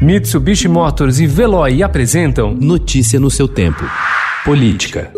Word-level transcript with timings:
Mitsubishi 0.00 0.68
Motors 0.68 1.20
e 1.20 1.26
Veloy 1.26 1.82
apresentam 1.82 2.54
Notícia 2.54 3.18
no 3.18 3.30
seu 3.30 3.48
tempo. 3.48 3.82
Política. 4.44 5.10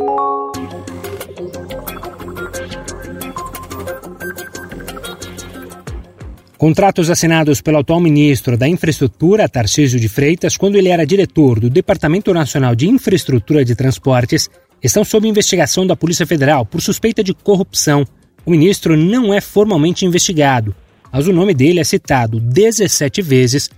Contratos 6.57 7.11
assinados 7.11 7.61
pelo 7.61 7.79
atual 7.79 7.99
ministro 7.99 8.57
da 8.57 8.69
Infraestrutura, 8.69 9.49
Tarcísio 9.49 9.99
de 9.99 10.09
Freitas, 10.09 10.57
quando 10.57 10.77
ele 10.77 10.89
era 10.89 11.05
diretor 11.05 11.59
do 11.59 11.69
Departamento 11.69 12.33
Nacional 12.33 12.77
de 12.77 12.89
Infraestrutura 12.89 13.65
de 13.65 13.75
Transportes, 13.75 14.49
estão 14.81 15.03
sob 15.03 15.27
investigação 15.27 15.85
da 15.85 15.97
Polícia 15.97 16.27
Federal 16.27 16.65
por 16.65 16.81
suspeita 16.81 17.25
de 17.25 17.35
corrupção. 17.35 18.07
O 18.47 18.53
ministro 18.53 18.97
não 18.97 19.35
é 19.35 19.41
formalmente 19.41 20.07
investigado, 20.07 20.73
mas 21.13 21.27
o 21.27 21.33
nome 21.33 21.53
dele 21.53 21.81
é 21.81 21.85
citado 21.85 22.39
17 22.39 23.21
vezes 23.23 23.69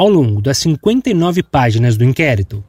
ao 0.00 0.08
longo 0.08 0.40
das 0.40 0.56
59 0.56 1.42
páginas 1.42 1.94
do 1.94 2.04
inquérito. 2.04 2.64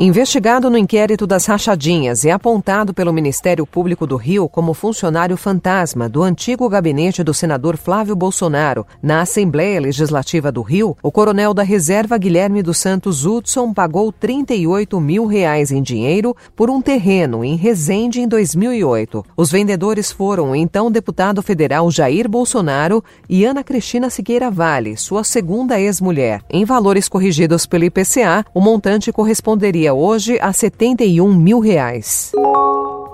Investigado 0.00 0.68
no 0.68 0.76
inquérito 0.76 1.24
das 1.24 1.46
rachadinhas 1.46 2.24
e 2.24 2.30
apontado 2.30 2.92
pelo 2.92 3.12
Ministério 3.12 3.64
Público 3.64 4.08
do 4.08 4.16
Rio 4.16 4.48
como 4.48 4.74
funcionário 4.74 5.36
fantasma 5.36 6.08
do 6.08 6.20
antigo 6.20 6.68
gabinete 6.68 7.22
do 7.22 7.32
senador 7.32 7.76
Flávio 7.76 8.16
Bolsonaro 8.16 8.84
na 9.00 9.20
Assembleia 9.20 9.80
Legislativa 9.80 10.50
do 10.50 10.62
Rio, 10.62 10.96
o 11.00 11.12
coronel 11.12 11.54
da 11.54 11.62
reserva 11.62 12.18
Guilherme 12.18 12.60
dos 12.60 12.78
Santos 12.78 13.24
Hudson 13.24 13.72
pagou 13.72 14.10
38 14.10 15.00
mil 15.00 15.26
reais 15.26 15.70
em 15.70 15.80
dinheiro 15.80 16.36
por 16.56 16.68
um 16.68 16.82
terreno 16.82 17.44
em 17.44 17.54
Resende 17.54 18.20
em 18.20 18.26
2008. 18.26 19.24
Os 19.36 19.52
vendedores 19.52 20.10
foram 20.10 20.50
o 20.50 20.56
então 20.56 20.90
deputado 20.90 21.40
federal 21.40 21.88
Jair 21.88 22.28
Bolsonaro 22.28 23.02
e 23.28 23.44
Ana 23.44 23.62
Cristina 23.62 24.10
Siqueira 24.10 24.50
Vale, 24.50 24.96
sua 24.96 25.22
segunda 25.22 25.80
ex-mulher. 25.80 26.42
Em 26.50 26.64
valores 26.64 27.08
corrigidos 27.08 27.64
pelo 27.64 27.84
IPCA, 27.84 28.44
o 28.52 28.60
montante 28.60 29.12
corresponderia 29.12 29.83
hoje 29.92 30.38
a 30.40 30.52
71 30.52 31.34
mil 31.34 31.60
reais. 31.60 32.32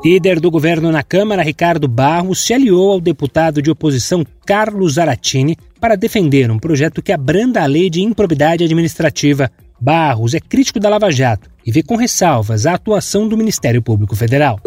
Líder 0.05 0.41
do 0.41 0.50
governo 0.50 0.91
na 0.91 1.03
Câmara, 1.03 1.42
Ricardo 1.42 1.86
Barros, 1.86 2.45
se 2.45 2.55
aliou 2.55 2.92
ao 2.92 3.00
deputado 3.00 3.61
de 3.61 3.70
oposição 3.70 4.25
Carlos 4.47 4.95
Zaratini 4.95 5.56
para 5.78 5.97
defender 5.97 6.50
um 6.50 6.58
projeto 6.58 7.03
que 7.03 7.12
abranda 7.12 7.62
a 7.62 7.67
lei 7.67 7.91
de 7.91 8.00
improbidade 8.00 8.64
administrativa. 8.64 9.50
Barros 9.78 10.34
é 10.34 10.41
crítico 10.41 10.80
da 10.80 10.89
Lava 10.89 11.11
Jato 11.11 11.50
e 11.67 11.70
vê 11.70 11.83
com 11.83 11.97
ressalvas 11.97 12.64
a 12.67 12.75
atuação 12.75 13.28
do 13.28 13.36
Ministério 13.36 13.83
Público 13.83 14.17
Federal. 14.17 14.58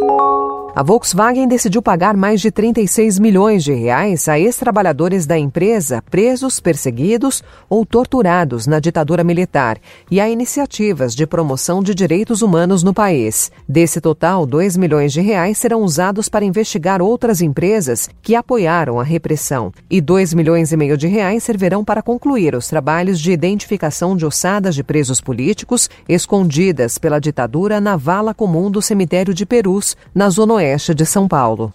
A 0.75 0.81
Volkswagen 0.81 1.47
decidiu 1.47 1.83
pagar 1.83 2.17
mais 2.17 2.41
de 2.41 2.49
36 2.49 3.19
milhões 3.19 3.63
de 3.63 3.71
reais 3.71 4.27
a 4.27 4.39
ex-trabalhadores 4.39 5.27
da 5.27 5.38
empresa 5.38 6.02
presos, 6.09 6.59
perseguidos 6.59 7.43
ou 7.69 7.85
torturados 7.85 8.66
na 8.66 8.79
ditadura 8.79 9.23
militar 9.23 9.77
e 10.09 10.19
a 10.19 10.27
iniciativas 10.27 11.13
de 11.13 11.27
promoção 11.27 11.83
de 11.83 11.94
direitos 11.94 12.41
humanos 12.41 12.81
no 12.81 12.91
país. 12.91 13.51
Desse 13.69 14.01
total, 14.01 14.47
2 14.47 14.75
milhões 14.75 15.13
de 15.13 15.21
reais 15.21 15.59
serão 15.59 15.83
usados 15.83 16.27
para 16.27 16.44
investigar 16.44 17.03
outras 17.03 17.39
empresas 17.39 18.09
que 18.19 18.33
apoiaram 18.33 18.99
a 18.99 19.03
repressão 19.03 19.71
e 19.88 20.01
2 20.01 20.33
milhões 20.33 20.71
e 20.71 20.77
meio 20.77 20.97
de 20.97 21.05
reais 21.05 21.44
servirão 21.44 21.85
para 21.85 22.01
concluir 22.01 22.55
os 22.55 22.67
trabalhos 22.67 23.19
de 23.19 23.31
identificação 23.31 24.17
de 24.17 24.25
ossadas 24.25 24.73
de 24.73 24.83
presos 24.83 25.21
políticos 25.21 25.88
escondidas 26.09 26.97
pela 26.97 27.19
ditadura 27.19 27.79
na 27.79 27.95
vala 27.95 28.33
comum 28.33 28.71
do 28.71 28.81
cemitério 28.81 29.35
de 29.35 29.45
Perus, 29.45 29.95
na 30.16 30.31
zona 30.31 30.62
oeste 30.64 30.94
de 30.94 31.06
São 31.06 31.28
Paulo. 31.28 31.73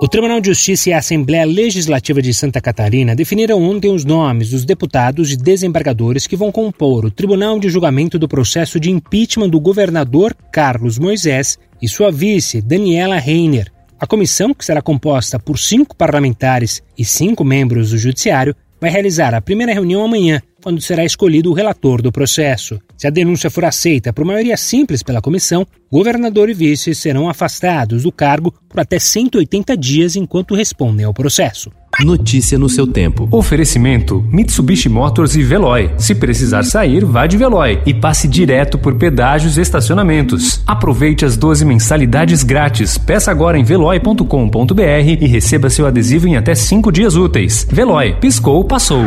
O 0.00 0.08
Tribunal 0.08 0.40
de 0.40 0.48
Justiça 0.48 0.90
e 0.90 0.92
a 0.92 0.98
Assembleia 0.98 1.44
Legislativa 1.44 2.20
de 2.20 2.34
Santa 2.34 2.60
Catarina 2.60 3.14
definiram 3.14 3.62
ontem 3.62 3.90
os 3.90 4.04
nomes 4.04 4.50
dos 4.50 4.64
deputados 4.64 5.32
e 5.32 5.36
desembargadores 5.36 6.26
que 6.26 6.36
vão 6.36 6.52
compor 6.52 7.06
o 7.06 7.10
Tribunal 7.10 7.58
de 7.58 7.68
Julgamento 7.68 8.18
do 8.18 8.28
processo 8.28 8.78
de 8.78 8.90
impeachment 8.90 9.48
do 9.48 9.60
governador 9.60 10.34
Carlos 10.52 10.98
Moisés 10.98 11.58
e 11.80 11.88
sua 11.88 12.10
vice, 12.10 12.60
Daniela 12.60 13.18
Reiner. 13.18 13.72
A 13.98 14.06
comissão, 14.06 14.52
que 14.52 14.64
será 14.64 14.82
composta 14.82 15.38
por 15.38 15.58
cinco 15.58 15.96
parlamentares 15.96 16.82
e 16.98 17.04
cinco 17.04 17.44
membros 17.44 17.90
do 17.90 17.98
Judiciário, 17.98 18.54
vai 18.80 18.90
realizar 18.90 19.34
a 19.34 19.40
primeira 19.40 19.72
reunião 19.72 20.04
amanhã, 20.04 20.42
quando 20.64 20.80
será 20.80 21.04
escolhido 21.04 21.50
o 21.50 21.52
relator 21.52 22.00
do 22.00 22.10
processo. 22.10 22.80
Se 22.96 23.06
a 23.06 23.10
denúncia 23.10 23.50
for 23.50 23.66
aceita 23.66 24.14
por 24.14 24.24
maioria 24.24 24.56
simples 24.56 25.02
pela 25.02 25.20
comissão, 25.20 25.66
governador 25.92 26.48
e 26.48 26.54
vice 26.54 26.94
serão 26.94 27.28
afastados 27.28 28.04
do 28.04 28.10
cargo 28.10 28.50
por 28.66 28.80
até 28.80 28.98
180 28.98 29.76
dias 29.76 30.16
enquanto 30.16 30.54
respondem 30.54 31.04
ao 31.04 31.12
processo. 31.12 31.70
Notícia 32.00 32.58
no 32.58 32.66
seu 32.66 32.86
tempo. 32.86 33.28
Oferecimento: 33.30 34.26
Mitsubishi 34.32 34.88
Motors 34.88 35.36
e 35.36 35.42
Veloy. 35.42 35.92
Se 35.98 36.14
precisar 36.14 36.62
sair, 36.62 37.04
vá 37.04 37.26
de 37.26 37.36
Veloy 37.36 37.82
e 37.84 37.92
passe 37.92 38.26
direto 38.26 38.78
por 38.78 38.96
pedágios 38.96 39.58
e 39.58 39.60
estacionamentos. 39.60 40.62
Aproveite 40.66 41.26
as 41.26 41.36
12 41.36 41.62
mensalidades 41.66 42.42
grátis. 42.42 42.96
Peça 42.96 43.30
agora 43.30 43.58
em 43.58 43.64
veloy.com.br 43.64 44.80
e 45.20 45.26
receba 45.26 45.68
seu 45.68 45.86
adesivo 45.86 46.26
em 46.26 46.36
até 46.36 46.54
5 46.54 46.90
dias 46.90 47.16
úteis. 47.16 47.68
Veloy, 47.70 48.14
piscou, 48.18 48.64
passou. 48.64 49.04